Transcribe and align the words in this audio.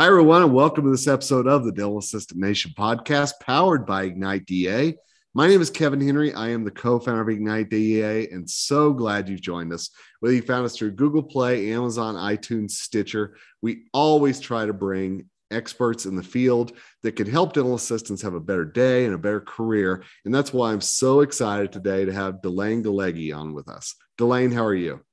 Hi, 0.00 0.06
everyone, 0.06 0.42
and 0.42 0.54
welcome 0.54 0.84
to 0.84 0.90
this 0.90 1.06
episode 1.06 1.46
of 1.46 1.62
the 1.62 1.72
Dental 1.72 1.98
Assistant 1.98 2.40
Nation 2.40 2.72
podcast 2.74 3.34
powered 3.42 3.84
by 3.84 4.04
Ignite 4.04 4.46
DA. 4.46 4.96
My 5.34 5.46
name 5.46 5.60
is 5.60 5.68
Kevin 5.68 6.00
Henry. 6.00 6.32
I 6.32 6.48
am 6.48 6.64
the 6.64 6.70
co 6.70 6.98
founder 6.98 7.20
of 7.20 7.28
Ignite 7.28 7.68
DA, 7.68 8.26
and 8.30 8.48
so 8.48 8.94
glad 8.94 9.28
you've 9.28 9.42
joined 9.42 9.74
us. 9.74 9.90
Whether 10.20 10.36
you 10.36 10.40
found 10.40 10.64
us 10.64 10.74
through 10.74 10.92
Google 10.92 11.22
Play, 11.22 11.70
Amazon, 11.74 12.14
iTunes, 12.14 12.70
Stitcher, 12.70 13.36
we 13.60 13.82
always 13.92 14.40
try 14.40 14.64
to 14.64 14.72
bring 14.72 15.26
experts 15.50 16.06
in 16.06 16.16
the 16.16 16.22
field 16.22 16.72
that 17.02 17.16
can 17.16 17.30
help 17.30 17.52
dental 17.52 17.74
assistants 17.74 18.22
have 18.22 18.32
a 18.32 18.40
better 18.40 18.64
day 18.64 19.04
and 19.04 19.14
a 19.14 19.18
better 19.18 19.42
career. 19.42 20.02
And 20.24 20.34
that's 20.34 20.54
why 20.54 20.72
I'm 20.72 20.80
so 20.80 21.20
excited 21.20 21.72
today 21.72 22.06
to 22.06 22.12
have 22.14 22.40
Delane 22.40 22.82
Galegi 22.82 23.36
on 23.36 23.52
with 23.52 23.68
us. 23.68 23.94
Delane, 24.16 24.50
how 24.50 24.64
are 24.64 24.74
you? 24.74 25.04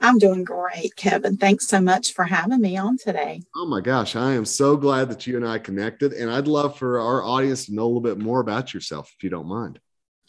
I'm 0.00 0.18
doing 0.18 0.44
great, 0.44 0.96
Kevin. 0.96 1.36
Thanks 1.36 1.66
so 1.68 1.80
much 1.80 2.12
for 2.12 2.24
having 2.24 2.60
me 2.60 2.76
on 2.76 2.98
today. 2.98 3.42
Oh 3.54 3.66
my 3.66 3.80
gosh, 3.80 4.16
I 4.16 4.32
am 4.32 4.44
so 4.44 4.76
glad 4.76 5.08
that 5.10 5.26
you 5.26 5.36
and 5.36 5.46
I 5.46 5.58
connected. 5.58 6.12
And 6.12 6.30
I'd 6.30 6.46
love 6.46 6.78
for 6.78 7.00
our 7.00 7.22
audience 7.22 7.66
to 7.66 7.74
know 7.74 7.84
a 7.84 7.86
little 7.86 8.00
bit 8.00 8.18
more 8.18 8.40
about 8.40 8.74
yourself, 8.74 9.12
if 9.16 9.24
you 9.24 9.30
don't 9.30 9.48
mind. 9.48 9.80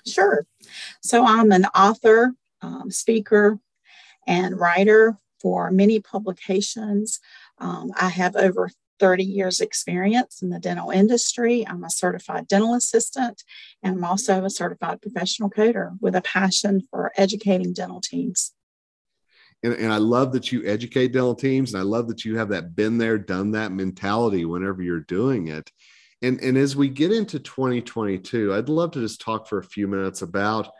Sure. 0.05 0.45
So, 1.01 1.25
I'm 1.25 1.51
an 1.51 1.65
author, 1.65 2.33
um, 2.61 2.91
speaker, 2.91 3.59
and 4.25 4.59
writer 4.59 5.17
for 5.41 5.71
many 5.71 5.99
publications. 5.99 7.19
Um, 7.59 7.91
I 7.99 8.09
have 8.09 8.35
over 8.35 8.69
30 8.99 9.23
years 9.23 9.61
experience 9.61 10.41
in 10.41 10.49
the 10.49 10.59
dental 10.59 10.89
industry. 10.89 11.65
I'm 11.67 11.83
a 11.83 11.89
certified 11.89 12.47
dental 12.47 12.73
assistant 12.73 13.43
and 13.83 13.95
I'm 13.95 14.03
also 14.03 14.43
a 14.43 14.49
certified 14.49 15.01
professional 15.01 15.49
coder 15.49 15.97
with 16.01 16.15
a 16.15 16.21
passion 16.21 16.81
for 16.89 17.11
educating 17.15 17.73
dental 17.73 18.01
teams. 18.01 18.53
And, 19.63 19.73
and 19.73 19.91
I 19.91 19.97
love 19.97 20.31
that 20.33 20.51
you 20.51 20.63
educate 20.65 21.13
dental 21.13 21.35
teams, 21.35 21.73
and 21.73 21.79
I 21.79 21.83
love 21.83 22.07
that 22.09 22.23
you 22.23 22.37
have 22.37 22.49
that 22.49 22.75
been 22.75 22.97
there, 22.97 23.17
done 23.17 23.51
that 23.51 23.71
mentality 23.71 24.45
whenever 24.45 24.81
you're 24.81 25.01
doing 25.01 25.47
it. 25.47 25.71
And, 26.21 26.39
and 26.41 26.57
as 26.57 26.75
we 26.75 26.89
get 26.89 27.11
into 27.11 27.39
2022, 27.39 28.53
I'd 28.53 28.69
love 28.69 28.91
to 28.91 29.01
just 29.01 29.21
talk 29.21 29.47
for 29.47 29.59
a 29.59 29.63
few 29.63 29.87
minutes 29.87 30.21
about 30.21 30.71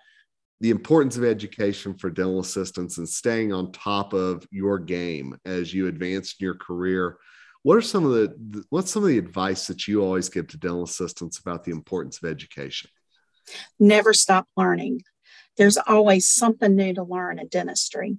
the 0.60 0.70
importance 0.72 1.18
of 1.18 1.24
education 1.24 1.94
for 1.96 2.10
dental 2.10 2.40
assistants 2.40 2.98
and 2.98 3.08
staying 3.08 3.54
on 3.54 3.72
top 3.72 4.14
of 4.14 4.48
your 4.52 4.80
game 4.80 5.38
as 5.46 5.74
you 5.74 5.88
advance 5.88 6.36
in 6.40 6.44
your 6.44 6.56
career. 6.56 7.18
What 7.62 7.78
are 7.78 7.82
some 7.82 8.06
of 8.06 8.12
the 8.12 8.64
what's 8.70 8.92
some 8.92 9.04
of 9.04 9.10
the 9.10 9.18
advice 9.18 9.68
that 9.68 9.88
you 9.88 10.02
always 10.02 10.30
give 10.30 10.48
to 10.48 10.58
dental 10.58 10.84
assistants 10.84 11.38
about 11.38 11.64
the 11.64 11.72
importance 11.72 12.18
of 12.22 12.30
education? 12.30 12.90
Never 13.80 14.14
stop 14.14 14.48
learning. 14.56 15.02
There's 15.58 15.78
always 15.78 16.28
something 16.28 16.76
new 16.76 16.94
to 16.94 17.04
learn 17.04 17.40
in 17.40 17.48
dentistry. 17.48 18.18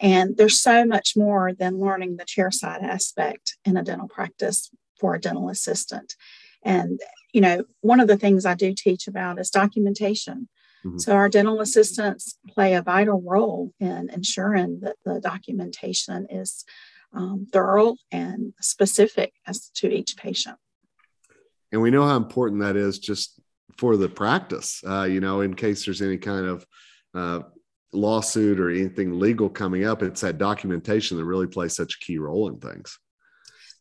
And 0.00 0.36
there's 0.36 0.60
so 0.60 0.84
much 0.84 1.16
more 1.16 1.52
than 1.52 1.78
learning 1.78 2.16
the 2.16 2.24
chairside 2.24 2.82
aspect 2.82 3.56
in 3.64 3.76
a 3.76 3.82
dental 3.82 4.08
practice 4.08 4.70
for 4.98 5.14
a 5.14 5.20
dental 5.20 5.48
assistant. 5.48 6.14
And, 6.62 7.00
you 7.32 7.40
know, 7.40 7.64
one 7.80 8.00
of 8.00 8.08
the 8.08 8.16
things 8.16 8.46
I 8.46 8.54
do 8.54 8.74
teach 8.74 9.06
about 9.06 9.38
is 9.38 9.50
documentation. 9.50 10.48
Mm-hmm. 10.84 10.98
So 10.98 11.12
our 11.12 11.28
dental 11.28 11.60
assistants 11.60 12.38
play 12.48 12.74
a 12.74 12.82
vital 12.82 13.20
role 13.20 13.72
in 13.78 14.08
ensuring 14.10 14.80
that 14.80 14.96
the 15.04 15.20
documentation 15.20 16.26
is 16.30 16.64
um, 17.12 17.46
thorough 17.52 17.96
and 18.10 18.54
specific 18.60 19.34
as 19.46 19.68
to 19.74 19.92
each 19.92 20.16
patient. 20.16 20.56
And 21.72 21.82
we 21.82 21.90
know 21.90 22.06
how 22.06 22.16
important 22.16 22.62
that 22.62 22.76
is 22.76 22.98
just 22.98 23.38
for 23.76 23.96
the 23.96 24.08
practice, 24.08 24.82
uh, 24.86 25.04
you 25.04 25.20
know, 25.20 25.40
in 25.40 25.54
case 25.54 25.84
there's 25.84 26.02
any 26.02 26.18
kind 26.18 26.46
of 26.46 26.66
uh, 27.14 27.40
lawsuit 27.92 28.60
or 28.60 28.70
anything 28.70 29.18
legal 29.18 29.48
coming 29.48 29.84
up, 29.84 30.02
it's 30.02 30.20
that 30.20 30.38
documentation 30.38 31.16
that 31.16 31.24
really 31.24 31.46
plays 31.46 31.74
such 31.74 31.96
a 31.96 32.04
key 32.04 32.18
role 32.18 32.48
in 32.48 32.58
things. 32.58 32.98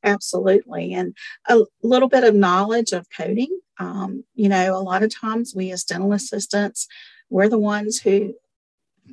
Absolutely. 0.04 0.94
And 0.94 1.16
a 1.48 1.60
little 1.84 2.08
bit 2.08 2.24
of 2.24 2.36
knowledge 2.36 2.94
of 2.94 3.08
coding. 3.16 3.60
Um, 3.80 4.24
you 4.34 4.50
know, 4.50 4.76
a 4.76 4.80
lot 4.80 5.04
of 5.04 5.14
times 5.14 5.54
we 5.56 5.72
as 5.72 5.84
dental 5.84 6.14
assistants, 6.14 6.88
we're 7.30 7.50
the 7.50 7.60
ones 7.60 8.00
who 8.00 8.34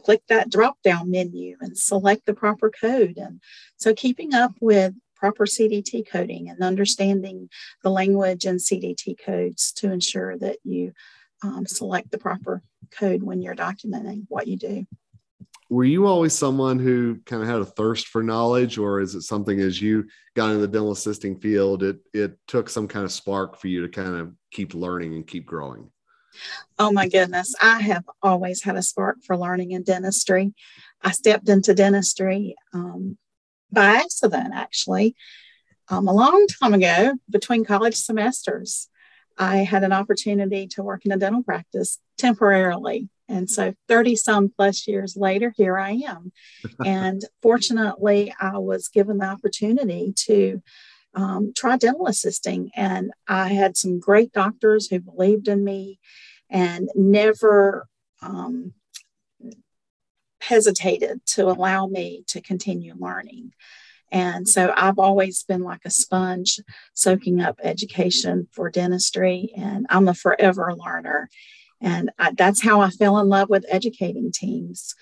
click 0.05 0.23
that 0.29 0.51
drop 0.51 0.81
down 0.83 1.11
menu 1.11 1.57
and 1.61 1.77
select 1.77 2.27
the 2.27 2.35
proper 2.35 2.71
code. 2.71 3.17
And 3.17 3.41
so 3.77 3.95
keeping 3.95 4.35
up 4.35 4.53
with 4.61 4.95
proper 5.17 5.47
CDT 5.47 6.09
coding 6.09 6.49
and 6.49 6.63
understanding 6.63 7.49
the 7.83 7.91
language 7.91 8.45
and 8.45 8.61
CDT 8.61 9.17
codes 9.25 9.73
to 9.73 9.91
ensure 9.91 10.37
that 10.39 10.59
you 10.63 10.93
um, 11.43 11.67
select 11.67 12.11
the 12.11 12.19
proper 12.19 12.63
code 12.91 13.23
when 13.23 13.43
you're 13.43 13.55
documenting 13.55 14.27
what 14.29 14.47
you 14.47 14.57
do. 14.57 14.87
Were 15.69 15.85
you 15.85 16.07
always 16.07 16.33
someone 16.33 16.79
who 16.79 17.19
kind 17.27 17.43
of 17.43 17.49
had 17.49 17.61
a 17.61 17.65
thirst 17.65 18.07
for 18.07 18.23
knowledge, 18.23 18.79
or 18.79 19.01
is 19.01 19.17
it 19.17 19.23
something 19.23 19.59
as 19.59 19.83
you 19.83 20.07
got 20.35 20.51
into 20.51 20.61
the 20.61 20.69
dental 20.69 20.93
assisting 20.93 21.41
field, 21.41 21.83
it 21.83 21.99
it 22.15 22.39
took 22.47 22.69
some 22.69 22.87
kind 22.87 23.05
of 23.05 23.11
spark 23.11 23.59
for 23.59 23.67
you 23.67 23.83
to 23.83 23.89
kind 23.89 24.15
of 24.15 24.33
keep 24.53 24.75
learning 24.75 25.15
and 25.15 25.27
keep 25.27 25.45
growing? 25.45 25.91
Oh 26.79 26.93
my 26.93 27.09
goodness, 27.09 27.55
I 27.61 27.81
have 27.81 28.05
always 28.23 28.63
had 28.63 28.77
a 28.77 28.83
spark 28.83 29.19
for 29.25 29.37
learning 29.37 29.73
in 29.73 29.83
dentistry. 29.83 30.55
I 31.03 31.11
stepped 31.13 31.49
into 31.49 31.75
dentistry 31.75 32.55
um, 32.73 33.19
by 33.73 33.97
accident, 33.97 34.53
actually, 34.55 35.17
um, 35.89 36.07
a 36.07 36.13
long 36.13 36.47
time 36.61 36.75
ago 36.75 37.15
between 37.29 37.65
college 37.65 37.97
semesters. 37.97 38.89
I 39.39 39.59
had 39.59 39.85
an 39.85 39.93
opportunity 39.93 40.67
to 40.69 40.83
work 40.83 41.05
in 41.05 41.13
a 41.13 41.17
dental 41.17 41.43
practice 41.43 41.99
temporarily. 42.19 43.09
And 43.29 43.51
so 43.51 43.75
30 43.89 44.17
some 44.17 44.49
plus 44.49 44.87
years 44.87 45.17
later, 45.17 45.53
here 45.57 45.79
I 45.79 46.03
am. 46.07 46.33
and 46.85 47.23
fortunately, 47.43 48.33
I 48.41 48.59
was 48.59 48.89
given 48.89 49.19
the 49.19 49.27
opportunity 49.27 50.13
to 50.27 50.63
um, 51.15 51.53
try 51.57 51.77
dental 51.77 52.07
assisting. 52.07 52.71
And 52.77 53.13
I 53.27 53.49
had 53.49 53.77
some 53.77 53.99
great 53.99 54.33
doctors 54.33 54.89
who 54.89 55.01
believed 55.01 55.49
in 55.49 55.65
me 55.65 55.99
and 56.51 56.89
never 56.95 57.89
um, 58.23 58.75
hesitated 60.41 61.25
to 61.27 61.49
allow 61.49 61.87
me 61.87 62.23
to 62.29 62.41
continue 62.41 62.95
learning. 62.99 63.53
And 64.13 64.49
so 64.49 64.73
I've 64.77 64.99
always 64.99 65.43
been 65.43 65.63
like 65.63 65.85
a 65.85 65.91
sponge 65.91 66.61
soaking 66.95 67.41
up 67.41 67.59
education 67.63 68.49
for 68.53 68.71
dentistry, 68.71 69.53
and 69.57 69.87
I'm 69.91 70.09
a 70.09 70.15
forever 70.15 70.73
learner. 70.75 71.29
And 71.81 72.11
I, 72.19 72.33
that's 72.37 72.63
how 72.63 72.81
I 72.81 72.91
fell 72.91 73.19
in 73.19 73.29
love 73.29 73.51
with 73.51 73.67
educating 73.69 74.33
teams. 74.33 74.95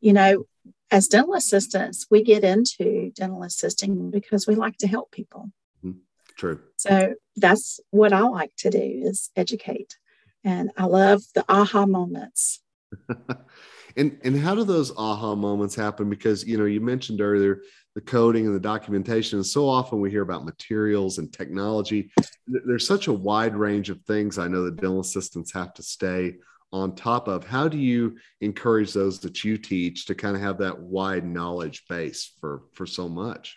You 0.00 0.12
know, 0.12 0.44
as 0.90 1.08
dental 1.08 1.34
assistants, 1.34 2.06
we 2.10 2.22
get 2.22 2.44
into 2.44 3.10
dental 3.14 3.42
assisting 3.42 4.10
because 4.10 4.46
we 4.46 4.54
like 4.54 4.76
to 4.78 4.86
help 4.86 5.10
people. 5.10 5.50
Mm-hmm. 5.84 5.98
True. 6.36 6.60
So 6.76 7.14
that's 7.36 7.80
what 7.90 8.12
I 8.12 8.20
like 8.20 8.52
to 8.58 8.70
do 8.70 9.02
is 9.04 9.30
educate. 9.36 9.96
And 10.44 10.70
I 10.76 10.84
love 10.84 11.22
the 11.34 11.44
aha 11.48 11.86
moments. 11.86 12.62
and 13.96 14.18
and 14.22 14.38
how 14.38 14.54
do 14.54 14.64
those 14.64 14.92
aha 14.96 15.34
moments 15.34 15.74
happen? 15.74 16.08
Because 16.08 16.44
you 16.44 16.56
know, 16.56 16.64
you 16.64 16.80
mentioned 16.80 17.20
earlier 17.20 17.62
the 17.96 18.02
coding 18.02 18.44
and 18.44 18.54
the 18.54 18.60
documentation. 18.60 19.38
And 19.38 19.46
so 19.46 19.66
often 19.66 20.00
we 20.00 20.10
hear 20.10 20.20
about 20.20 20.44
materials 20.44 21.16
and 21.16 21.32
technology. 21.32 22.10
There's 22.46 22.86
such 22.86 23.08
a 23.08 23.12
wide 23.12 23.56
range 23.56 23.88
of 23.88 24.02
things 24.02 24.36
I 24.36 24.48
know 24.48 24.64
that 24.64 24.76
dental 24.76 25.00
assistants 25.00 25.50
have 25.54 25.72
to 25.74 25.82
stay 25.82 26.34
on 26.74 26.94
top 26.94 27.26
of. 27.26 27.46
How 27.46 27.68
do 27.68 27.78
you 27.78 28.18
encourage 28.42 28.92
those 28.92 29.18
that 29.20 29.44
you 29.44 29.56
teach 29.56 30.04
to 30.06 30.14
kind 30.14 30.36
of 30.36 30.42
have 30.42 30.58
that 30.58 30.78
wide 30.78 31.24
knowledge 31.24 31.84
base 31.88 32.34
for, 32.38 32.64
for 32.74 32.84
so 32.84 33.08
much? 33.08 33.56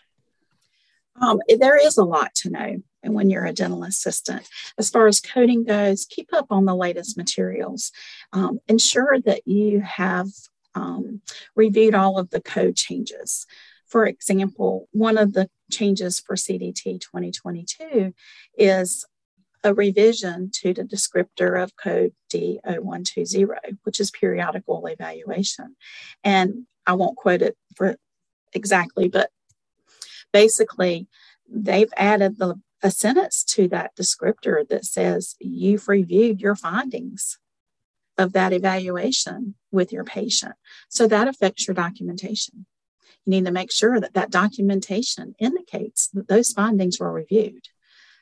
Um, 1.19 1.41
there 1.59 1.75
is 1.75 1.97
a 1.97 2.05
lot 2.05 2.33
to 2.35 2.49
know. 2.49 2.77
And 3.03 3.13
when 3.13 3.29
you're 3.29 3.45
a 3.45 3.51
dental 3.51 3.83
assistant, 3.83 4.47
as 4.77 4.89
far 4.89 5.07
as 5.07 5.19
coding 5.19 5.65
goes, 5.65 6.05
keep 6.05 6.29
up 6.31 6.47
on 6.49 6.63
the 6.63 6.75
latest 6.75 7.17
materials. 7.17 7.91
Um, 8.31 8.61
ensure 8.69 9.19
that 9.19 9.45
you 9.45 9.81
have 9.81 10.27
um, 10.75 11.21
reviewed 11.57 11.93
all 11.93 12.17
of 12.17 12.29
the 12.29 12.41
code 12.41 12.77
changes. 12.77 13.45
For 13.89 14.05
example, 14.05 14.87
one 14.91 15.17
of 15.17 15.33
the 15.33 15.49
changes 15.71 16.19
for 16.19 16.35
CDT 16.35 17.01
2022 17.01 18.13
is 18.57 19.05
a 19.63 19.73
revision 19.73 20.51
to 20.53 20.73
the 20.73 20.83
descriptor 20.83 21.61
of 21.61 21.75
code 21.75 22.13
D0120, 22.33 23.77
which 23.83 23.99
is 23.99 24.11
periodic 24.11 24.63
oral 24.67 24.87
evaluation. 24.87 25.75
And 26.23 26.65
I 26.85 26.93
won't 26.93 27.17
quote 27.17 27.41
it 27.41 27.57
for 27.75 27.97
exactly, 28.53 29.09
but 29.09 29.31
basically, 30.31 31.07
they've 31.51 31.91
added 31.97 32.37
the, 32.37 32.55
a 32.83 32.91
sentence 32.91 33.43
to 33.43 33.67
that 33.69 33.95
descriptor 33.95 34.67
that 34.69 34.85
says 34.85 35.35
you've 35.39 35.87
reviewed 35.87 36.39
your 36.39 36.55
findings 36.55 37.39
of 38.17 38.33
that 38.33 38.53
evaluation 38.53 39.55
with 39.71 39.91
your 39.91 40.03
patient. 40.03 40.53
So 40.89 41.07
that 41.07 41.27
affects 41.27 41.67
your 41.67 41.73
documentation 41.73 42.65
you 43.29 43.37
need 43.37 43.45
to 43.45 43.51
make 43.51 43.71
sure 43.71 43.99
that 43.99 44.13
that 44.15 44.31
documentation 44.31 45.35
indicates 45.39 46.09
that 46.13 46.27
those 46.27 46.51
findings 46.51 46.99
were 46.99 47.11
reviewed. 47.11 47.67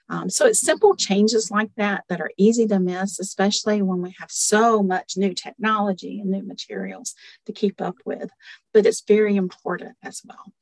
Um, 0.10 0.30
so 0.30 0.46
it's 0.46 0.60
simple 0.60 0.96
changes 0.96 1.50
like 1.52 1.70
that 1.76 2.04
that 2.10 2.22
are 2.22 2.32
easy 2.38 2.68
to 2.68 2.80
miss, 2.80 3.20
especially 3.20 3.82
when 3.82 4.02
we 4.02 4.16
have 4.20 4.32
so 4.32 4.84
much 4.84 5.18
new 5.18 5.34
technology 5.34 6.20
and 6.20 6.30
new 6.30 6.44
materials 6.44 7.14
to 7.46 7.54
keep 7.54 7.82
up 7.82 7.96
with. 8.06 8.30
But 8.74 8.86
it's 8.86 9.02
very 9.02 9.36
important 9.36 9.96
as 10.04 10.22
well. 10.26 10.54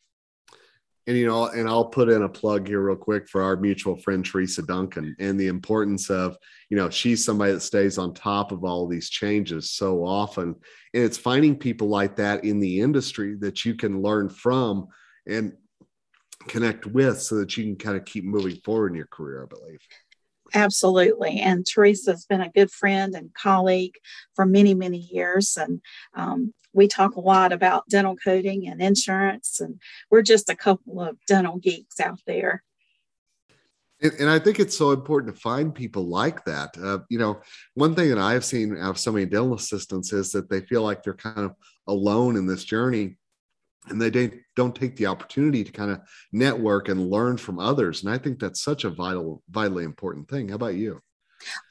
And 1.08 1.16
you 1.16 1.28
know, 1.28 1.48
and 1.48 1.70
I'll 1.70 1.86
put 1.86 2.10
in 2.10 2.24
a 2.24 2.30
plug 2.30 2.68
here 2.68 2.82
real 2.82 2.96
quick 2.96 3.30
for 3.30 3.44
our 3.44 3.56
mutual 3.56 3.96
friend 3.96 4.26
Teresa 4.26 4.64
Duncan 4.64 5.16
and 5.20 5.40
the 5.40 5.48
importance 5.48 6.10
of, 6.10 6.36
you 6.70 6.78
know, 6.78 6.90
she's 6.90 7.24
somebody 7.24 7.54
that 7.54 7.60
stays 7.60 7.98
on 7.98 8.14
top 8.14 8.52
of 8.52 8.64
all 8.64 8.88
these 8.88 9.10
changes 9.10 9.70
so 9.70 10.04
often. 10.04 10.56
And 10.94 11.04
it's 11.04 11.18
finding 11.18 11.58
people 11.58 11.90
like 11.90 12.16
that 12.16 12.44
in 12.44 12.60
the 12.60 12.80
industry 12.80 13.36
that 13.42 13.66
you 13.66 13.76
can 13.76 14.02
learn 14.02 14.30
from 14.30 14.88
and 15.28 15.54
connect 16.48 16.86
with 16.88 17.22
so 17.22 17.36
that 17.36 17.56
you 17.56 17.64
can 17.66 17.76
kind 17.76 17.98
of 17.98 18.06
keep 18.06 18.24
moving 18.24 18.60
forward 18.64 18.90
in 18.90 18.96
your 18.96 19.08
career, 19.08 19.44
I 19.44 19.48
believe. 19.48 19.80
Absolutely. 20.56 21.42
And 21.42 21.66
Teresa's 21.66 22.26
been 22.26 22.40
a 22.40 22.50
good 22.50 22.72
friend 22.72 23.14
and 23.14 23.34
colleague 23.34 23.96
for 24.36 24.46
many, 24.46 24.74
many 24.74 24.98
years. 24.98 25.58
And 25.58 25.82
um, 26.16 26.54
we 26.72 26.88
talk 26.88 27.16
a 27.16 27.22
lot 27.22 27.52
about 27.52 27.90
dental 27.90 28.16
coding 28.16 28.68
and 28.68 28.82
insurance, 28.82 29.60
and 29.60 29.82
we're 30.10 30.22
just 30.22 30.50
a 30.50 30.56
couple 30.56 31.02
of 31.02 31.18
dental 31.28 31.58
geeks 31.58 32.00
out 32.00 32.22
there. 32.26 32.64
And, 34.02 34.14
and 34.14 34.30
I 34.30 34.40
think 34.40 34.60
it's 34.60 34.78
so 34.78 34.92
important 34.92 35.36
to 35.36 35.42
find 35.42 35.76
people 35.76 36.08
like 36.08 36.46
that. 36.46 36.78
Uh, 36.82 37.00
you 37.10 37.20
know, 37.20 37.42
one 37.74 37.94
thing 37.94 38.10
that 38.10 38.18
I've 38.18 38.46
seen 38.46 38.78
out 38.78 38.92
of 38.92 38.98
so 38.98 39.12
many 39.12 39.26
dental 39.26 39.56
assistants 39.56 40.14
is 40.14 40.32
that 40.32 40.50
they 40.50 40.62
feel 40.62 40.84
like 40.84 41.04
they're 41.04 41.14
kind 41.14 41.40
of 41.40 41.54
alone 41.88 42.38
in 42.38 42.48
this 42.48 42.64
journey 42.64 43.18
and 43.88 44.02
they 44.02 44.10
don't, 44.56 44.76
take 44.76 44.96
the 44.96 45.06
opportunity 45.06 45.64
to 45.64 45.72
kind 45.72 45.92
of 45.92 46.02
network 46.32 46.90
and 46.90 47.10
learn 47.10 47.38
from 47.38 47.60
others. 47.60 48.04
And 48.04 48.12
I 48.12 48.18
think 48.18 48.40
that's 48.40 48.64
such 48.64 48.84
a 48.84 48.90
vital, 48.90 49.44
vitally 49.50 49.84
important 49.84 50.30
thing. 50.30 50.50
How 50.50 50.56
about 50.56 50.76
you? 50.76 51.02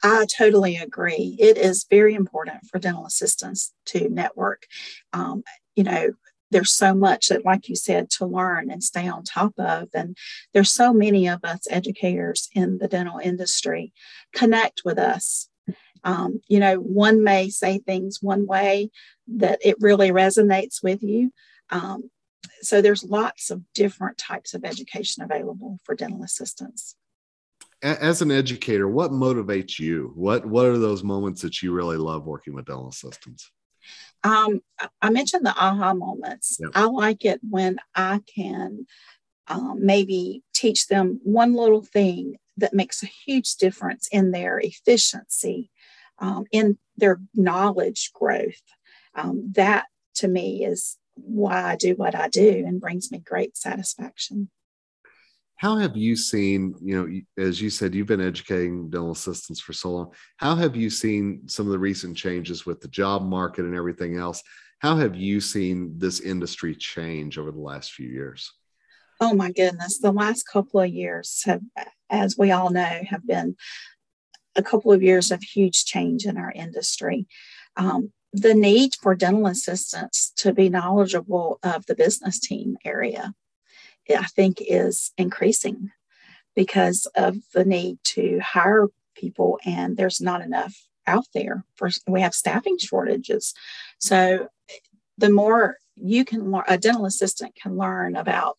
I 0.03 0.25
totally 0.37 0.77
agree. 0.77 1.35
It 1.39 1.57
is 1.57 1.85
very 1.89 2.13
important 2.13 2.65
for 2.71 2.79
dental 2.79 3.05
assistants 3.05 3.73
to 3.87 4.09
network. 4.09 4.65
Um, 5.13 5.43
you 5.75 5.83
know, 5.83 6.11
there's 6.51 6.71
so 6.71 6.93
much 6.93 7.27
that, 7.29 7.43
like 7.43 7.67
you 7.67 7.75
said, 7.75 8.09
to 8.11 8.25
learn 8.25 8.69
and 8.71 8.83
stay 8.83 9.07
on 9.07 9.23
top 9.23 9.53
of. 9.57 9.89
And 9.93 10.15
there's 10.53 10.71
so 10.71 10.93
many 10.93 11.27
of 11.27 11.43
us 11.43 11.67
educators 11.69 12.49
in 12.53 12.77
the 12.77 12.87
dental 12.87 13.17
industry. 13.17 13.93
Connect 14.33 14.83
with 14.85 14.99
us. 14.99 15.49
Um, 16.03 16.39
you 16.47 16.59
know, 16.59 16.75
one 16.75 17.23
may 17.23 17.49
say 17.49 17.79
things 17.79 18.19
one 18.21 18.45
way 18.45 18.91
that 19.27 19.59
it 19.65 19.75
really 19.79 20.11
resonates 20.11 20.83
with 20.83 21.01
you. 21.01 21.31
Um, 21.69 22.09
so 22.61 22.81
there's 22.81 23.03
lots 23.03 23.49
of 23.51 23.61
different 23.73 24.17
types 24.17 24.53
of 24.53 24.63
education 24.63 25.23
available 25.23 25.79
for 25.83 25.95
dental 25.95 26.23
assistants 26.23 26.95
as 27.85 28.21
an 28.21 28.31
educator, 28.31 28.87
what 28.87 29.11
motivates 29.11 29.77
you? 29.79 30.11
What 30.15 30.45
what 30.45 30.65
are 30.65 30.77
those 30.77 31.03
moments 31.03 31.41
that 31.41 31.61
you 31.61 31.71
really 31.71 31.97
love 31.97 32.25
working 32.25 32.53
with 32.55 32.65
dental 32.65 32.89
assistants? 32.89 33.51
Um, 34.23 34.61
I 35.01 35.11
mentioned 35.11 35.45
the 35.45 35.55
aha 35.55 35.93
moments. 35.93 36.57
Yep. 36.59 36.71
I 36.73 36.85
like 36.85 37.25
it 37.25 37.39
when 37.47 37.77
I 37.93 38.21
can 38.33 38.87
um, 39.47 39.85
maybe 39.85 40.41
teach 40.53 40.87
them 40.87 41.19
one 41.23 41.53
little 41.53 41.83
thing 41.83 42.37
that 42.57 42.73
makes 42.73 43.03
a 43.03 43.07
huge 43.07 43.55
difference 43.57 44.07
in 44.11 44.31
their 44.31 44.57
efficiency, 44.57 45.69
um, 46.17 46.45
in 46.51 46.79
their 46.97 47.19
knowledge 47.35 48.11
growth. 48.13 48.61
Um, 49.13 49.51
that 49.53 49.85
to 50.15 50.27
me 50.27 50.65
is 50.65 50.97
why 51.15 51.63
I 51.63 51.75
do 51.75 51.95
what 51.95 52.15
I 52.15 52.27
do 52.27 52.63
and 52.65 52.81
brings 52.81 53.11
me 53.11 53.19
great 53.19 53.57
satisfaction. 53.57 54.49
How 55.57 55.77
have 55.77 55.95
you 55.95 56.15
seen, 56.15 56.75
you 56.81 56.95
know, 56.95 57.43
as 57.43 57.61
you 57.61 57.69
said, 57.69 57.95
you've 57.95 58.07
been 58.07 58.19
educating 58.19 58.89
dental 58.89 59.11
assistants 59.11 59.61
for 59.61 59.71
so 59.71 59.89
long. 59.91 60.11
How 60.37 60.55
have 60.55 60.75
you 60.75 60.89
seen 60.89 61.47
some 61.47 61.65
of 61.65 61.71
the 61.71 61.79
recent 61.79 62.17
changes 62.17 62.65
with 62.65 62.81
the 62.81 62.89
job 62.89 63.23
market 63.23 63.63
and 63.63 63.73
everything 63.73 64.17
else? 64.17 64.43
How 64.79 64.97
have 64.97 65.15
you 65.15 65.39
seen 65.39 65.97
this 65.97 66.19
industry 66.19 66.75
change 66.75 67.37
over 67.37 67.51
the 67.51 67.59
last 67.61 67.93
few 67.93 68.07
years? 68.07 68.51
Oh 69.21 69.33
my 69.33 69.51
goodness, 69.51 69.99
the 69.99 70.11
last 70.11 70.43
couple 70.43 70.81
of 70.81 70.89
years 70.89 71.41
have, 71.45 71.61
as 72.09 72.37
we 72.37 72.51
all 72.51 72.69
know, 72.69 73.01
have 73.09 73.25
been 73.25 73.55
a 74.57 74.63
couple 74.63 74.91
of 74.91 75.01
years 75.01 75.31
of 75.31 75.41
huge 75.41 75.85
change 75.85 76.25
in 76.25 76.37
our 76.37 76.51
industry. 76.51 77.27
Um, 77.77 78.11
the 78.35 78.53
need 78.53 78.95
for 79.01 79.15
dental 79.15 79.47
assistants 79.47 80.31
to 80.35 80.53
be 80.53 80.69
knowledgeable 80.69 81.59
of 81.63 81.85
the 81.85 81.95
business 81.95 82.39
team 82.39 82.77
area 82.83 83.33
I 84.09 84.25
think 84.25 84.57
is 84.61 85.11
increasing 85.17 85.91
because 86.55 87.07
of 87.15 87.37
the 87.53 87.65
need 87.65 87.97
to 88.03 88.39
hire 88.39 88.87
people 89.15 89.59
and 89.65 89.97
there's 89.97 90.21
not 90.21 90.41
enough 90.41 90.75
out 91.07 91.25
there 91.33 91.63
for 91.75 91.89
we 92.07 92.21
have 92.21 92.33
staffing 92.33 92.77
shortages. 92.77 93.53
So 93.99 94.49
the 95.17 95.29
more 95.29 95.77
you 95.95 96.25
can 96.25 96.51
learn 96.51 96.63
a 96.67 96.77
dental 96.77 97.05
assistant 97.05 97.55
can 97.55 97.77
learn 97.77 98.15
about 98.15 98.57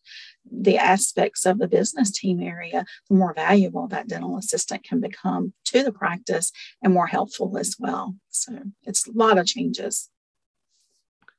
the 0.51 0.77
aspects 0.77 1.45
of 1.45 1.59
the 1.59 1.67
business 1.67 2.11
team 2.11 2.41
area 2.41 2.85
the 3.09 3.15
more 3.15 3.33
valuable 3.33 3.87
that 3.87 4.07
dental 4.07 4.37
assistant 4.37 4.83
can 4.83 4.99
become 4.99 5.53
to 5.65 5.83
the 5.83 5.91
practice 5.91 6.51
and 6.81 6.93
more 6.93 7.07
helpful 7.07 7.57
as 7.57 7.75
well 7.79 8.15
so 8.29 8.53
it's 8.83 9.07
a 9.07 9.11
lot 9.11 9.37
of 9.37 9.45
changes 9.45 10.09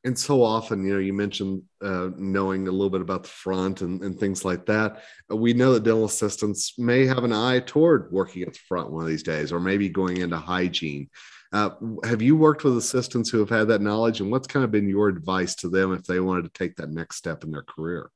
and 0.04 0.16
so 0.16 0.42
often, 0.42 0.86
you 0.86 0.94
know, 0.94 1.00
you 1.00 1.12
mentioned 1.12 1.62
uh, 1.82 2.10
knowing 2.16 2.68
a 2.68 2.70
little 2.70 2.88
bit 2.88 3.00
about 3.00 3.24
the 3.24 3.28
front 3.28 3.82
and, 3.82 4.00
and 4.02 4.18
things 4.18 4.44
like 4.44 4.64
that. 4.66 5.02
We 5.28 5.52
know 5.52 5.74
that 5.74 5.82
dental 5.82 6.04
assistants 6.04 6.78
may 6.78 7.04
have 7.04 7.24
an 7.24 7.32
eye 7.32 7.60
toward 7.60 8.12
working 8.12 8.42
at 8.42 8.52
the 8.52 8.60
front 8.68 8.92
one 8.92 9.02
of 9.02 9.08
these 9.08 9.24
days, 9.24 9.52
or 9.52 9.58
maybe 9.58 9.88
going 9.88 10.18
into 10.18 10.38
hygiene. 10.38 11.10
Uh, 11.52 11.70
have 12.04 12.22
you 12.22 12.36
worked 12.36 12.62
with 12.62 12.76
assistants 12.76 13.28
who 13.28 13.38
have 13.38 13.50
had 13.50 13.68
that 13.68 13.80
knowledge, 13.80 14.20
and 14.20 14.30
what's 14.30 14.46
kind 14.46 14.64
of 14.64 14.70
been 14.70 14.88
your 14.88 15.08
advice 15.08 15.54
to 15.56 15.68
them 15.68 15.92
if 15.92 16.04
they 16.04 16.20
wanted 16.20 16.44
to 16.44 16.50
take 16.50 16.76
that 16.76 16.90
next 16.90 17.16
step 17.16 17.42
in 17.42 17.50
their 17.50 17.62
career? 17.62 18.10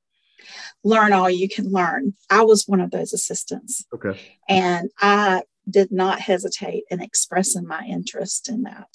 Learn 0.84 1.12
all 1.12 1.30
you 1.30 1.48
can 1.48 1.70
learn. 1.70 2.14
I 2.30 2.42
was 2.42 2.66
one 2.66 2.80
of 2.80 2.90
those 2.90 3.12
assistants. 3.12 3.84
Okay. 3.94 4.18
And 4.48 4.90
I 5.00 5.42
did 5.68 5.92
not 5.92 6.20
hesitate 6.20 6.84
in 6.90 7.00
expressing 7.00 7.66
my 7.66 7.84
interest 7.84 8.48
in 8.48 8.62
that. 8.62 8.88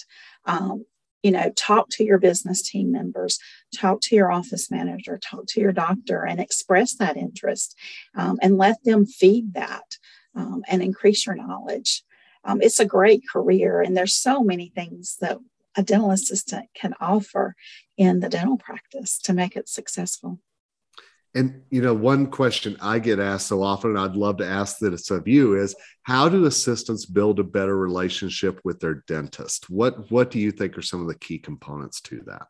Um, 0.45 0.85
you 1.23 1.31
know, 1.31 1.51
talk 1.55 1.89
to 1.89 2.03
your 2.03 2.19
business 2.19 2.61
team 2.61 2.91
members, 2.91 3.39
talk 3.75 4.01
to 4.01 4.15
your 4.15 4.31
office 4.31 4.69
manager, 4.69 5.17
talk 5.17 5.45
to 5.47 5.59
your 5.59 5.71
doctor, 5.71 6.23
and 6.25 6.39
express 6.39 6.95
that 6.95 7.17
interest 7.17 7.75
um, 8.15 8.37
and 8.41 8.57
let 8.57 8.83
them 8.83 9.05
feed 9.05 9.53
that 9.53 9.97
um, 10.35 10.63
and 10.67 10.81
increase 10.81 11.25
your 11.25 11.35
knowledge. 11.35 12.03
Um, 12.43 12.61
it's 12.61 12.79
a 12.79 12.85
great 12.85 13.23
career, 13.27 13.81
and 13.81 13.97
there's 13.97 14.13
so 14.13 14.41
many 14.41 14.71
things 14.73 15.17
that 15.19 15.37
a 15.75 15.83
dental 15.83 16.11
assistant 16.11 16.69
can 16.73 16.93
offer 16.99 17.55
in 17.97 18.19
the 18.19 18.29
dental 18.29 18.57
practice 18.57 19.19
to 19.19 19.33
make 19.33 19.55
it 19.55 19.67
successful. 19.67 20.39
And 21.37 21.61
you 21.69 21.83
know, 21.83 21.93
one 21.93 22.31
question 22.31 22.77
I 22.81 22.97
get 22.97 23.19
asked 23.19 23.45
so 23.45 23.61
often, 23.61 23.91
and 23.91 23.99
I'd 23.99 24.15
love 24.15 24.37
to 24.37 24.47
ask 24.47 24.79
this 24.79 25.11
of 25.11 25.27
you, 25.27 25.55
is 25.55 25.75
how 26.01 26.27
do 26.27 26.45
assistants 26.45 27.05
build 27.05 27.39
a 27.39 27.43
better 27.43 27.77
relationship 27.77 28.59
with 28.63 28.79
their 28.79 29.03
dentist? 29.07 29.69
What 29.69 30.09
what 30.09 30.31
do 30.31 30.39
you 30.39 30.51
think 30.51 30.75
are 30.77 30.81
some 30.81 31.01
of 31.01 31.07
the 31.07 31.19
key 31.19 31.37
components 31.37 32.01
to 32.01 32.23
that? 32.25 32.47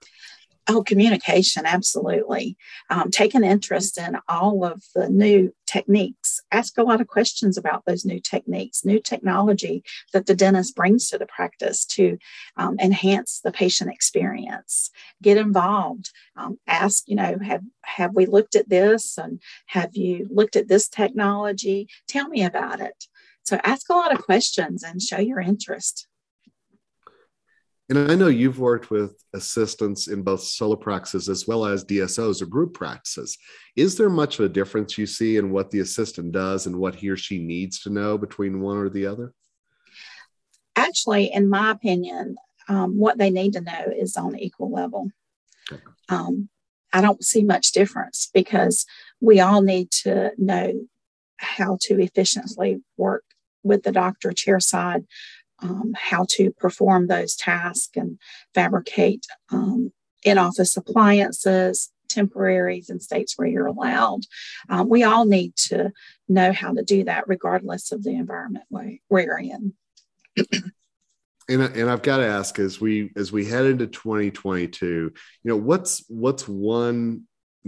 Oh, 0.69 0.83
communication, 0.83 1.65
absolutely. 1.65 2.57
Um, 2.89 3.09
take 3.09 3.33
an 3.33 3.45
interest 3.45 3.97
in 3.97 4.17
all 4.27 4.65
of 4.65 4.83
the 4.93 5.09
new 5.09 5.53
techniques. 5.65 6.41
Ask 6.51 6.77
a 6.77 6.83
lot 6.83 6.99
of 6.99 7.07
questions 7.07 7.57
about 7.57 7.85
those 7.85 8.03
new 8.03 8.19
techniques, 8.19 8.83
new 8.83 8.99
technology 8.99 9.81
that 10.11 10.25
the 10.25 10.35
dentist 10.35 10.75
brings 10.75 11.09
to 11.09 11.17
the 11.17 11.25
practice 11.25 11.85
to 11.85 12.17
um, 12.57 12.77
enhance 12.81 13.39
the 13.41 13.51
patient 13.51 13.89
experience. 13.93 14.91
Get 15.21 15.37
involved. 15.37 16.11
Um, 16.35 16.59
ask, 16.67 17.03
you 17.07 17.15
know, 17.15 17.37
have 17.41 17.63
have 17.83 18.13
we 18.13 18.25
looked 18.25 18.55
at 18.55 18.67
this, 18.67 19.17
and 19.17 19.41
have 19.67 19.95
you 19.95 20.27
looked 20.29 20.57
at 20.57 20.67
this 20.67 20.89
technology? 20.89 21.87
Tell 22.09 22.27
me 22.27 22.43
about 22.43 22.81
it. 22.81 23.05
So 23.43 23.57
ask 23.63 23.89
a 23.89 23.93
lot 23.93 24.13
of 24.13 24.21
questions 24.21 24.83
and 24.83 25.01
show 25.01 25.19
your 25.19 25.39
interest. 25.39 26.07
And 27.89 28.11
I 28.11 28.15
know 28.15 28.27
you've 28.27 28.59
worked 28.59 28.91
with 28.91 29.23
assistants 29.33 30.07
in 30.07 30.21
both 30.21 30.41
solo 30.41 30.75
practices 30.75 31.29
as 31.29 31.47
well 31.47 31.65
as 31.65 31.85
DSOs 31.85 32.41
or 32.41 32.45
group 32.45 32.73
practices. 32.73 33.37
Is 33.77 33.95
there 33.95 34.09
much 34.09 34.39
of 34.39 34.45
a 34.45 34.49
difference 34.49 34.97
you 34.97 35.05
see 35.05 35.37
in 35.37 35.51
what 35.51 35.71
the 35.71 35.79
assistant 35.79 36.33
does 36.33 36.65
and 36.65 36.75
what 36.75 36.95
he 36.95 37.09
or 37.09 37.15
she 37.15 37.39
needs 37.39 37.79
to 37.81 37.89
know 37.89 38.17
between 38.17 38.59
one 38.59 38.77
or 38.77 38.89
the 38.89 39.05
other? 39.05 39.33
Actually, 40.75 41.31
in 41.31 41.49
my 41.49 41.71
opinion, 41.71 42.35
um, 42.67 42.97
what 42.97 43.17
they 43.17 43.29
need 43.29 43.53
to 43.53 43.61
know 43.61 43.85
is 43.95 44.17
on 44.17 44.37
equal 44.37 44.69
level. 44.69 45.09
Okay. 45.71 45.81
Um, 46.09 46.49
I 46.91 46.99
don't 46.99 47.23
see 47.23 47.43
much 47.43 47.71
difference 47.71 48.29
because 48.33 48.85
we 49.21 49.39
all 49.39 49.61
need 49.61 49.91
to 50.03 50.31
know 50.37 50.87
how 51.37 51.77
to 51.81 52.01
efficiently 52.01 52.81
work 52.97 53.23
with 53.63 53.83
the 53.83 53.91
doctor 53.91 54.31
chairside 54.31 55.05
um, 55.61 55.93
how 55.95 56.25
to 56.31 56.51
perform 56.51 57.07
those 57.07 57.35
tasks 57.35 57.95
and 57.95 58.19
fabricate 58.53 59.25
um, 59.51 59.91
in 60.23 60.37
office 60.37 60.77
appliances, 60.77 61.91
temporaries, 62.09 62.89
in 62.89 62.99
states 62.99 63.33
where 63.37 63.47
you're 63.47 63.65
allowed. 63.65 64.21
Um, 64.69 64.89
we 64.89 65.03
all 65.03 65.25
need 65.25 65.55
to 65.67 65.91
know 66.27 66.51
how 66.51 66.73
to 66.73 66.83
do 66.83 67.03
that, 67.05 67.27
regardless 67.27 67.91
of 67.91 68.03
the 68.03 68.15
environment 68.15 68.65
we're 68.69 69.39
in. 69.39 69.73
and, 71.49 71.61
and 71.61 71.89
I've 71.89 72.01
got 72.01 72.17
to 72.17 72.25
ask 72.25 72.59
as 72.59 72.79
we 72.79 73.11
as 73.15 73.31
we 73.31 73.45
head 73.45 73.65
into 73.65 73.87
2022, 73.87 74.85
you 74.85 75.11
know, 75.43 75.55
what's 75.55 76.03
what's 76.07 76.47
one 76.47 77.23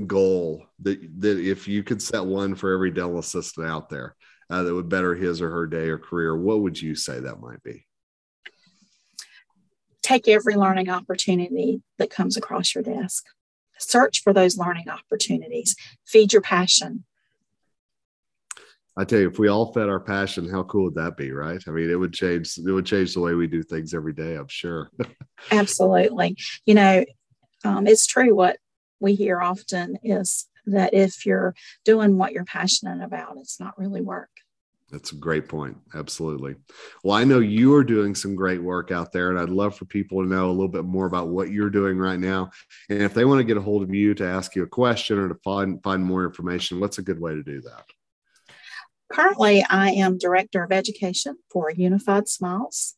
goal 0.08 0.66
that 0.80 1.00
that 1.22 1.40
if 1.40 1.68
you 1.68 1.84
could 1.84 2.02
set 2.02 2.24
one 2.24 2.56
for 2.56 2.74
every 2.74 2.92
dental 2.92 3.20
assistant 3.20 3.68
out 3.68 3.90
there 3.90 4.16
uh, 4.50 4.64
that 4.64 4.74
would 4.74 4.90
better 4.90 5.16
his 5.16 5.42
or 5.42 5.50
her 5.50 5.68
day 5.68 5.90
or 5.90 5.98
career, 5.98 6.36
what 6.36 6.62
would 6.62 6.82
you 6.82 6.96
say 6.96 7.20
that 7.20 7.40
might 7.40 7.62
be? 7.64 7.86
Take 10.02 10.28
every 10.28 10.56
learning 10.56 10.90
opportunity 10.90 11.82
that 11.98 12.10
comes 12.10 12.36
across 12.36 12.74
your 12.74 12.84
desk. 12.84 13.26
Search 13.78 14.22
for 14.24 14.34
those 14.34 14.58
learning 14.58 14.90
opportunities. 14.90 15.76
Feed 16.06 16.34
your 16.34 16.42
passion. 16.42 17.06
I 18.98 19.06
tell 19.06 19.20
you, 19.20 19.30
if 19.30 19.40
we 19.40 19.48
all 19.48 19.72
fed 19.72 19.88
our 19.88 20.00
passion, 20.00 20.50
how 20.50 20.64
cool 20.64 20.86
would 20.86 20.96
that 20.96 21.16
be, 21.16 21.32
right? 21.32 21.62
I 21.66 21.72
mean, 21.72 21.90
it 21.90 21.96
would 21.96 22.12
change. 22.12 22.58
It 22.58 22.70
would 22.70 22.86
change 22.86 23.14
the 23.14 23.22
way 23.22 23.34
we 23.34 23.48
do 23.48 23.64
things 23.64 23.94
every 23.94 24.12
day. 24.12 24.36
I'm 24.36 24.50
sure. 24.50 24.90
Absolutely. 25.52 26.36
You 26.66 26.74
know, 26.74 27.06
um, 27.64 27.88
it's 27.88 28.08
true. 28.08 28.36
What 28.36 28.58
we 29.00 29.16
hear 29.16 29.40
often 29.40 29.98
is 30.04 30.49
that 30.66 30.94
if 30.94 31.26
you're 31.26 31.56
doing 31.86 32.18
what 32.18 32.34
you're 32.34 32.46
passionate 32.46 33.04
about, 33.04 33.38
it's 33.38 33.60
not 33.60 33.78
really 33.78 34.02
work. 34.02 34.30
That's 34.92 35.12
a 35.12 35.16
great 35.16 35.48
point. 35.48 35.78
Absolutely. 35.94 36.56
Well, 37.04 37.16
I 37.16 37.24
know 37.24 37.40
you 37.40 37.76
are 37.76 37.84
doing 37.84 38.16
some 38.16 38.36
great 38.36 38.62
work 38.62 38.92
out 38.92 39.12
there, 39.12 39.30
and 39.30 39.40
I'd 39.40 39.50
love 39.50 39.76
for 39.76 39.86
people 39.86 40.24
to 40.24 40.28
know 40.30 40.50
a 40.50 40.52
little 40.52 40.68
bit 40.68 40.86
more 40.86 41.06
about 41.06 41.28
what 41.28 41.52
you're 41.52 41.70
doing 41.70 41.98
right 41.98 42.20
now. 42.20 42.50
And 42.90 43.04
if 43.04 43.14
they 43.14 43.26
want 43.26 43.40
to 43.40 43.44
get 43.44 43.58
a 43.58 43.62
hold 43.62 43.84
of 43.84 43.94
you 43.94 44.16
to 44.16 44.26
ask 44.26 44.56
you 44.56 44.64
a 44.64 44.68
question 44.68 45.20
or 45.20 45.30
to 45.30 45.36
find 45.44 45.82
find 45.84 46.04
more 46.04 46.26
information, 46.26 46.80
what's 46.80 46.98
a 46.98 47.04
good 47.04 47.20
way 47.20 47.36
to 47.36 47.44
do 47.44 47.62
that? 47.62 47.86
Currently, 49.12 49.64
I 49.70 49.92
am 49.92 50.18
Director 50.18 50.64
of 50.64 50.72
Education 50.72 51.38
for 51.52 51.72
Unified 51.72 52.28
Smiles. 52.28 52.96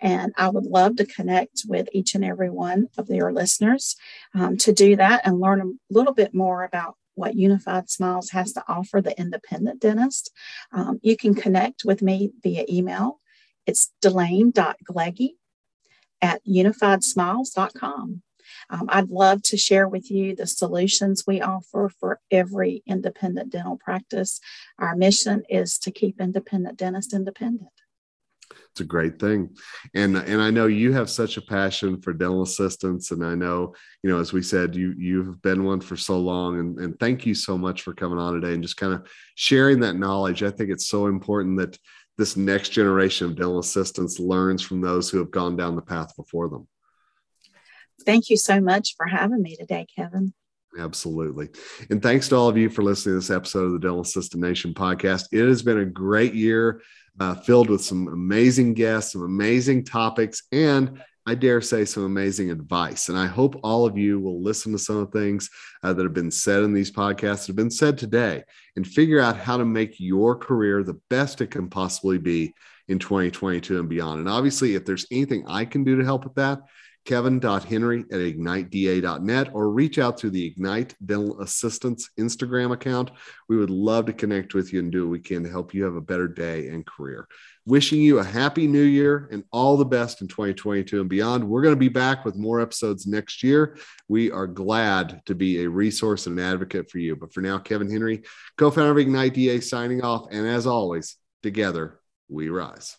And 0.00 0.32
I 0.36 0.48
would 0.48 0.66
love 0.66 0.96
to 0.96 1.06
connect 1.06 1.62
with 1.66 1.88
each 1.92 2.14
and 2.14 2.24
every 2.24 2.50
one 2.50 2.88
of 2.98 3.08
your 3.08 3.32
listeners 3.32 3.96
um, 4.34 4.56
to 4.58 4.72
do 4.72 4.96
that 4.96 5.22
and 5.24 5.40
learn 5.40 5.60
a 5.60 5.94
little 5.94 6.14
bit 6.14 6.34
more 6.34 6.64
about 6.64 6.96
what 7.14 7.34
Unified 7.34 7.90
Smiles 7.90 8.30
has 8.30 8.52
to 8.52 8.64
offer 8.68 9.00
the 9.00 9.18
independent 9.18 9.80
dentist. 9.80 10.30
Um, 10.72 11.00
you 11.02 11.16
can 11.16 11.34
connect 11.34 11.84
with 11.84 12.02
me 12.02 12.30
via 12.42 12.64
email. 12.68 13.20
It's 13.66 13.90
delane.gleggy 14.02 15.30
at 16.22 16.40
unifiedsmiles.com. 16.46 18.22
Um, 18.70 18.86
I'd 18.88 19.10
love 19.10 19.42
to 19.44 19.56
share 19.56 19.88
with 19.88 20.10
you 20.10 20.34
the 20.34 20.46
solutions 20.46 21.24
we 21.26 21.40
offer 21.40 21.90
for 22.00 22.20
every 22.30 22.82
independent 22.86 23.50
dental 23.50 23.76
practice. 23.76 24.40
Our 24.78 24.94
mission 24.94 25.42
is 25.48 25.78
to 25.78 25.90
keep 25.90 26.20
independent 26.20 26.78
dentists 26.78 27.14
independent 27.14 27.70
it's 28.50 28.80
a 28.80 28.84
great 28.84 29.18
thing. 29.18 29.56
And 29.94 30.16
and 30.16 30.40
i 30.42 30.50
know 30.50 30.66
you 30.66 30.92
have 30.92 31.08
such 31.08 31.36
a 31.36 31.42
passion 31.42 32.00
for 32.00 32.12
dental 32.12 32.42
assistants 32.42 33.10
and 33.10 33.24
i 33.24 33.34
know 33.34 33.74
you 34.02 34.10
know 34.10 34.20
as 34.20 34.32
we 34.32 34.42
said 34.42 34.74
you 34.74 34.94
you've 34.98 35.40
been 35.42 35.64
one 35.64 35.80
for 35.80 35.96
so 35.96 36.18
long 36.18 36.58
and, 36.58 36.78
and 36.78 37.00
thank 37.00 37.24
you 37.24 37.34
so 37.34 37.56
much 37.56 37.82
for 37.82 37.94
coming 37.94 38.18
on 38.18 38.34
today 38.34 38.52
and 38.52 38.62
just 38.62 38.76
kind 38.76 38.92
of 38.92 39.06
sharing 39.34 39.80
that 39.80 39.96
knowledge. 39.96 40.42
I 40.42 40.50
think 40.50 40.70
it's 40.70 40.88
so 40.88 41.06
important 41.06 41.58
that 41.58 41.78
this 42.18 42.36
next 42.36 42.70
generation 42.70 43.26
of 43.26 43.36
dental 43.36 43.58
assistants 43.58 44.18
learns 44.18 44.62
from 44.62 44.80
those 44.80 45.10
who 45.10 45.18
have 45.18 45.30
gone 45.30 45.56
down 45.56 45.76
the 45.76 45.82
path 45.82 46.16
before 46.16 46.48
them. 46.48 46.66
Thank 48.04 48.30
you 48.30 48.36
so 48.36 48.60
much 48.60 48.94
for 48.96 49.06
having 49.06 49.42
me 49.42 49.56
today 49.56 49.86
kevin. 49.94 50.32
Absolutely. 50.78 51.48
And 51.90 52.02
thanks 52.02 52.28
to 52.28 52.36
all 52.36 52.48
of 52.48 52.56
you 52.56 52.68
for 52.68 52.82
listening 52.82 53.14
to 53.14 53.20
this 53.20 53.30
episode 53.30 53.64
of 53.64 53.72
the 53.72 53.78
Dental 53.78 54.00
Assistant 54.00 54.42
Nation 54.42 54.74
podcast. 54.74 55.24
It 55.32 55.46
has 55.46 55.62
been 55.62 55.80
a 55.80 55.86
great 55.86 56.34
year 56.34 56.82
uh, 57.20 57.34
filled 57.34 57.70
with 57.70 57.82
some 57.82 58.08
amazing 58.08 58.74
guests, 58.74 59.12
some 59.12 59.22
amazing 59.22 59.84
topics, 59.84 60.42
and 60.52 61.00
I 61.28 61.34
dare 61.34 61.60
say 61.60 61.84
some 61.84 62.04
amazing 62.04 62.52
advice. 62.52 63.08
And 63.08 63.18
I 63.18 63.26
hope 63.26 63.58
all 63.64 63.84
of 63.84 63.98
you 63.98 64.20
will 64.20 64.40
listen 64.40 64.70
to 64.72 64.78
some 64.78 64.98
of 64.98 65.10
the 65.10 65.18
things 65.18 65.50
uh, 65.82 65.92
that 65.92 66.02
have 66.04 66.14
been 66.14 66.30
said 66.30 66.62
in 66.62 66.72
these 66.72 66.92
podcasts 66.92 67.40
that 67.40 67.46
have 67.48 67.56
been 67.56 67.70
said 67.70 67.98
today 67.98 68.44
and 68.76 68.86
figure 68.86 69.20
out 69.20 69.36
how 69.36 69.56
to 69.56 69.64
make 69.64 69.98
your 69.98 70.36
career 70.36 70.84
the 70.84 71.00
best 71.10 71.40
it 71.40 71.50
can 71.50 71.68
possibly 71.68 72.18
be 72.18 72.54
in 72.86 73.00
2022 73.00 73.80
and 73.80 73.88
beyond. 73.88 74.20
And 74.20 74.28
obviously, 74.28 74.76
if 74.76 74.84
there's 74.84 75.06
anything 75.10 75.44
I 75.48 75.64
can 75.64 75.82
do 75.82 75.96
to 75.96 76.04
help 76.04 76.22
with 76.22 76.34
that, 76.36 76.60
kevin.henry 77.06 78.00
at 78.00 78.18
igniteda.net 78.18 79.50
or 79.52 79.70
reach 79.70 79.98
out 79.98 80.18
to 80.18 80.28
the 80.28 80.44
Ignite 80.44 80.94
Dental 81.04 81.40
Assistance 81.40 82.10
Instagram 82.18 82.72
account. 82.72 83.12
We 83.48 83.56
would 83.56 83.70
love 83.70 84.06
to 84.06 84.12
connect 84.12 84.54
with 84.54 84.72
you 84.72 84.80
and 84.80 84.92
do 84.92 85.04
what 85.04 85.12
we 85.12 85.20
can 85.20 85.44
to 85.44 85.50
help 85.50 85.72
you 85.72 85.84
have 85.84 85.94
a 85.94 86.00
better 86.00 86.28
day 86.28 86.68
and 86.68 86.84
career. 86.84 87.28
Wishing 87.64 88.00
you 88.00 88.18
a 88.18 88.24
happy 88.24 88.66
new 88.66 88.82
year 88.82 89.28
and 89.32 89.44
all 89.52 89.76
the 89.76 89.84
best 89.84 90.20
in 90.20 90.28
2022 90.28 91.00
and 91.00 91.08
beyond. 91.08 91.48
We're 91.48 91.62
going 91.62 91.74
to 91.74 91.78
be 91.78 91.88
back 91.88 92.24
with 92.24 92.36
more 92.36 92.60
episodes 92.60 93.06
next 93.06 93.42
year. 93.42 93.78
We 94.08 94.30
are 94.30 94.46
glad 94.46 95.22
to 95.26 95.34
be 95.34 95.62
a 95.62 95.70
resource 95.70 96.26
and 96.26 96.38
an 96.38 96.44
advocate 96.44 96.90
for 96.90 96.98
you. 96.98 97.16
But 97.16 97.32
for 97.32 97.40
now, 97.40 97.58
Kevin 97.58 97.90
Henry, 97.90 98.22
co 98.58 98.70
founder 98.70 98.92
of 98.92 98.98
Ignite 98.98 99.34
DA, 99.34 99.60
signing 99.60 100.02
off. 100.02 100.26
And 100.30 100.46
as 100.46 100.66
always, 100.66 101.16
together 101.42 102.00
we 102.28 102.48
rise. 102.48 102.96